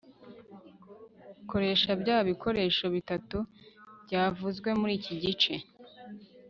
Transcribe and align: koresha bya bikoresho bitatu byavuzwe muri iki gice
koresha 1.49 1.91
bya 2.01 2.17
bikoresho 2.29 2.85
bitatu 2.95 3.37
byavuzwe 4.03 4.69
muri 4.79 4.93
iki 4.99 5.13
gice 5.23 5.53